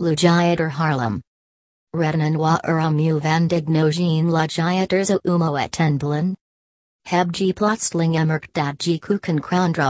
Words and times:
Loodgieter 0.00 0.70
Haarlem. 0.70 1.20
Redenen 1.94 2.38
wa 2.38 2.58
uramu 2.64 3.20
van 3.20 3.48
dignogen 3.48 4.30
lugiator 4.30 5.04
zo 5.04 5.18
umo 5.26 5.56
et 5.56 5.72
tenblen. 5.72 6.34
Heb 7.04 7.28
g 7.36 7.52
plotseling 7.52 8.16
emerkt 8.16 8.54
dat 8.54 8.82
g 8.82 8.98
kuken 8.98 9.42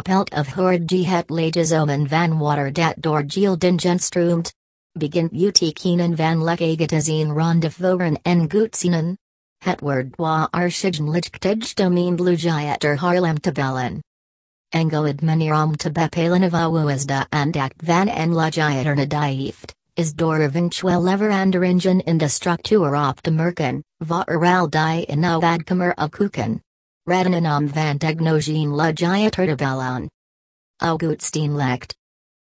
pelt 0.03 0.35
of 0.35 0.49
hoord 0.49 0.89
g 0.89 1.05
het 1.05 1.31
lages 1.31 1.71
omen 1.73 2.09
van 2.09 2.39
water 2.39 2.73
dat 2.73 2.95
door 2.99 3.23
giel 3.25 3.57
dingenstroomt. 3.57 4.53
Begint 4.99 5.31
kenen 5.75 6.17
van 6.17 6.43
lek 6.43 6.61
agatazine 6.61 7.33
rondevoren 7.33 8.19
en 8.25 8.51
gutsienen. 8.51 9.17
Het 9.59 9.81
word 9.81 10.17
wa 10.17 10.49
arshigen 10.51 11.09
lichtij 11.11 11.63
domein 11.75 12.17
blugiator 12.17 12.97
Haarlem 12.97 13.41
tabellen. 13.41 14.03
Om 14.71 15.77
te 15.77 15.91
bepalen 15.93 16.43
of 16.43 16.53
awuisda 16.53 17.27
and 17.29 17.57
act 17.57 17.83
van 17.85 18.09
en 18.09 18.35
lugiator 18.35 18.97
nadieft 18.97 19.79
is 20.01 20.15
door 20.15 20.41
eventueel 20.41 21.03
in 22.05 22.19
de 22.19 22.29
structuur 22.29 23.09
op 23.09 23.21
te 23.21 23.31
merken, 23.31 23.85
waaruit 23.97 24.73
die 24.73 25.05
in 25.05 25.21
nou 25.21 25.45
adkamer 25.45 26.09
koeken. 26.09 26.63
Redenenam 27.05 27.69
van 27.69 27.99
technogene 27.99 28.75
lugiator 28.75 29.47
te 29.47 29.55
bellen. 29.55 30.11
Augustin 30.77 31.57
lekt. 31.57 31.97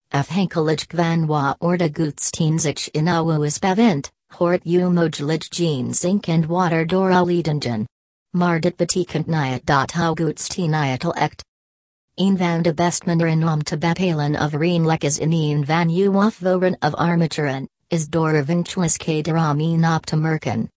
Afhankelijk 0.08 0.84
van 0.94 1.26
wa 1.26 1.56
orde 1.58 1.90
goedsteenzich 1.92 2.90
in 2.90 3.08
ouwe 3.08 3.46
is 3.46 3.58
bevent, 3.58 4.12
hort 4.26 4.66
u 4.66 4.88
mogelijk 4.88 5.44
gene 5.48 5.94
zinc 5.94 6.28
and 6.28 6.46
water 6.46 6.86
door 6.86 7.12
alidingen. 7.12 7.86
Maar 8.30 8.60
dit 8.60 8.76
betekent 8.76 9.26
niet 9.26 9.66
dat 9.66 9.92
Augustin 9.92 10.74
echt. 11.14 11.44
Een 12.14 12.38
van 12.38 12.62
de 12.62 12.74
best 12.74 13.06
manieren 13.06 13.48
om 13.48 13.62
te 13.62 13.78
bepalen 13.78 14.40
of 14.40 14.52
reen 14.52 14.86
lekkes 14.86 15.18
in 15.18 15.32
een 15.32 15.66
van 15.66 15.88
uw 15.88 16.20
afvoeren 16.20 16.76
of 16.80 16.94
armaturen, 16.94 17.68
is 17.88 18.08
door 18.08 18.34
eventualische 18.34 19.32
om 19.50 19.84
op 19.84 20.06
te 20.06 20.16
merken. 20.16 20.70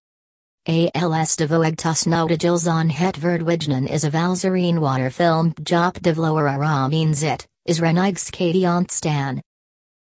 ALS 0.92 1.36
de 1.36 1.48
voegtas 1.48 2.04
nodigels 2.04 2.66
on 2.66 2.90
het 2.90 3.18
verdwijnen 3.18 3.88
is 3.88 4.04
a 4.04 4.10
valzerine 4.10 4.80
waterfilm 4.80 5.54
jop 5.64 6.04
de 6.04 6.14
vloer 6.14 6.92
in 6.92 7.16
zit, 7.16 7.48
is 7.64 7.80
renigskadi 7.80 8.68
ontstaan. 8.68 9.42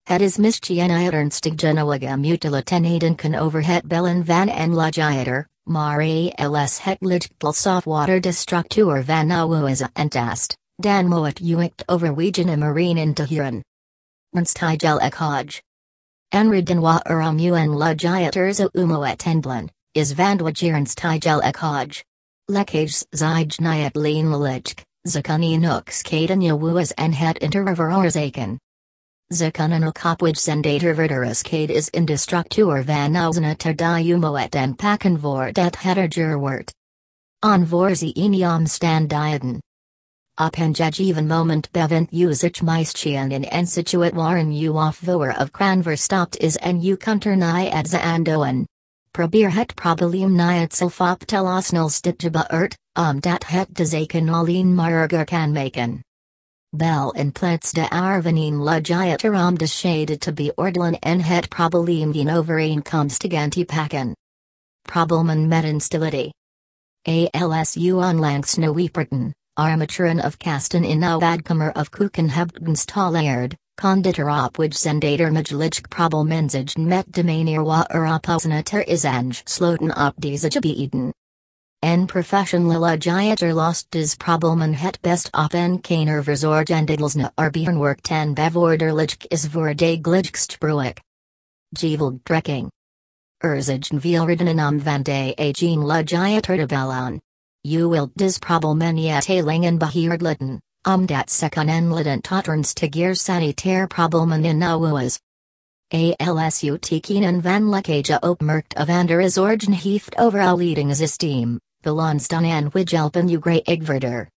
Het 0.02 0.20
is 0.20 0.36
mischien 0.36 0.90
ernstig 0.90 1.52
genoega 1.56 2.16
mutilaten 2.16 3.14
kan 3.14 3.34
over 3.34 3.66
het 3.66 3.86
bellen 3.86 4.24
van 4.24 4.48
en 4.48 4.74
logiator, 4.74 5.48
maar 5.62 6.00
ALS 6.34 6.82
het 6.82 7.00
lichtkel 7.00 7.52
softwater 7.52 8.20
de 8.20 8.32
structuur 8.32 9.04
van 9.04 9.30
ouwe 9.30 9.70
is 9.70 9.82
entast. 9.92 10.60
Dan 10.82 11.06
Moet 11.06 11.40
Uicht 11.40 11.84
Overwegen 11.88 12.58
Marine 12.58 12.98
in 12.98 13.14
Tahiran. 13.14 13.62
Ernst 14.34 14.58
Higel 14.58 14.98
Ekhaj. 14.98 15.60
Enriden 16.34 16.80
wa 16.80 16.98
uram 17.08 17.38
un 17.38 17.68
lugiaters 17.68 18.58
umoet 18.74 19.24
enblen, 19.24 19.70
is 19.94 20.12
vandwagerens 20.12 20.98
Higel 20.98 21.40
Ekhaj. 21.40 22.02
Lekage 22.50 23.04
zij 23.14 23.46
niet 23.58 23.94
leen 23.94 24.36
lichk, 24.36 24.82
zakuni 25.06 25.56
nooks 25.56 26.02
kaden 26.02 26.42
yawuas 26.42 26.92
en 26.94 27.12
het 27.12 27.38
interverorzaken. 27.38 28.58
Zakunen 29.32 29.86
okopwij 29.86 30.34
zendater 30.34 30.94
verderus 30.94 31.42
kade 31.42 31.72
is 31.72 31.90
indestructuur 31.90 32.84
van 32.84 33.16
ausena 33.16 33.54
ter 33.54 33.76
die 33.76 34.12
umoet 34.12 34.54
en 34.54 34.74
pakken 34.74 35.20
voor 35.20 35.52
det 35.52 35.76
hederger 35.76 36.38
wort. 36.38 36.74
On 37.40 37.66
vorzi 37.66 38.12
eniam 38.12 38.66
stand 38.66 39.12
diaden. 40.36 40.72
Oppenjageven 40.72 41.26
moment 41.26 41.70
bevent 41.72 42.10
usich 42.12 42.62
meistchen 42.62 43.32
in 43.32 43.44
en 43.44 43.66
situat 43.66 44.14
waren 44.14 44.52
u 44.52 44.68
afvoer 44.68 45.36
of 45.38 45.50
kranver 45.50 45.96
stopt 45.96 46.36
is 46.36 46.56
en 46.56 46.80
u 46.80 46.96
kunter 46.96 47.36
ni 47.36 47.70
adza 47.70 47.98
andoen. 47.98 48.66
Probeer 49.10 49.50
het 49.50 49.74
probleem 49.74 50.40
op 51.00 51.24
tel 51.26 51.56
osnel 51.56 51.88
stitjeba 51.88 52.48
ert, 52.48 52.76
om 52.98 53.20
dat 53.20 53.44
het 53.46 53.68
de 53.72 53.84
zaken 53.86 54.28
alleen 54.28 54.74
marger 54.74 55.24
kan 55.24 55.52
maken. 55.52 56.02
Bel 56.70 57.12
in 57.12 57.32
plets 57.32 57.72
de 57.72 57.90
arvenien 57.90 58.62
lugiater 58.62 59.34
om 59.34 59.58
de 59.58 59.66
shade 59.66 60.18
te 60.18 60.32
beordelen 60.32 60.98
en 60.98 61.20
het 61.20 61.48
probleem 61.48 62.12
die 62.12 62.34
overeenkomstig 62.36 63.66
pakken. 63.66 64.16
Problemen 64.82 65.48
met 65.48 65.64
instability. 65.64 66.30
ALSU 67.32 67.92
onlangs 67.92 68.56
nieuwieperten. 68.56 69.32
Armaturen 69.58 70.24
of 70.24 70.38
Kasten 70.38 70.82
in 70.82 71.00
Badkamer 71.00 71.72
of 71.76 71.90
Kukenhebdenstalleerd, 71.90 73.54
conditor 73.76 74.30
op 74.30 74.56
which 74.56 74.78
zendater 74.78 75.30
met 75.30 77.12
de 77.12 77.22
manier 77.22 77.62
wa 77.62 77.86
is 78.86 79.04
ange 79.04 79.42
sloten 79.44 79.94
op 80.06 80.14
deze 80.16 80.50
gebieden. 80.50 81.12
En 81.80 82.06
professionele 82.06 82.96
lost 83.52 83.90
des 83.90 84.14
problemen 84.14 84.74
het 84.74 85.00
best 85.02 85.28
op 85.32 85.52
en 85.52 85.80
keiner 85.80 86.24
verzorgendigelsna 86.24 87.30
arbeirenwerk 87.34 88.00
ten 88.00 88.34
bevorderlich 88.34 89.16
is 89.28 89.46
voor 89.50 89.74
de 89.74 89.98
glijkstbruik. 90.02 91.00
Geveld 91.76 92.24
trekking. 92.24 92.70
Erzigen 93.36 94.00
vielredenen 94.00 94.80
van 94.80 95.02
de 95.02 95.34
de 96.56 96.66
bellon. 96.66 97.20
U 97.64 97.88
wilt 97.88 98.10
dis 98.16 98.38
problemen 98.38 98.96
beheerdlitten, 99.78 100.60
omdat 100.84 101.30
sekunen 101.30 101.92
totterns 102.20 102.74
tigir 102.74 103.14
sanitair 103.14 103.86
problemen 103.86 104.44
in 104.44 104.58
nauwas. 104.58 105.20
ALSU 105.92 106.78
tekenen 106.78 107.40
van 107.42 107.68
lekkage 107.68 108.18
opmerkt 108.20 108.74
of 108.74 108.88
ander 108.88 109.20
origin 109.38 109.72
heeft 109.72 110.18
overal 110.18 110.56
leading 110.56 110.90
systeem, 110.94 111.60
belons 111.82 112.26
dan 112.26 112.44
en 112.44 112.70
helpen 112.90 113.28
u 113.28 113.38
grey 113.38 113.62
igverder. 113.64 114.28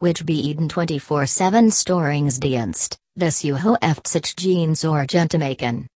Which 0.00 0.24
beeden 0.24 0.68
24-7 0.68 1.72
storingsdienst, 1.72 2.98
this 3.16 3.44
u 3.44 3.56
hoeft 3.56 4.08
or 4.84 5.04
gentemaken. 5.06 5.86